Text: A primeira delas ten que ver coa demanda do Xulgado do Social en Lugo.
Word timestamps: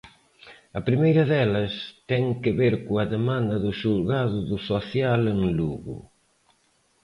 A 0.79 0.81
primeira 0.87 1.23
delas 1.31 1.73
ten 2.09 2.25
que 2.41 2.51
ver 2.61 2.73
coa 2.85 3.05
demanda 3.15 3.55
do 3.65 3.71
Xulgado 3.79 4.37
do 4.49 4.57
Social 4.69 5.21
en 5.33 5.39
Lugo. 5.57 5.97